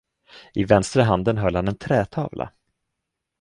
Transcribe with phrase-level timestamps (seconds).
[0.53, 2.51] I vänstra handen höll han en trätavla.